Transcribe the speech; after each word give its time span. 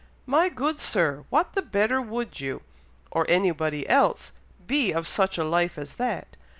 "My 0.25 0.49
good 0.49 0.79
Sir! 0.79 1.25
what 1.29 1.53
the 1.53 1.61
better 1.61 2.01
would 2.01 2.39
you, 2.39 2.63
or 3.11 3.23
anybody 3.29 3.87
else, 3.87 4.31
be 4.65 4.91
of 4.91 5.07
such 5.07 5.37
a 5.37 5.43
life 5.43 5.77
as 5.77 5.97
that! 5.97 6.37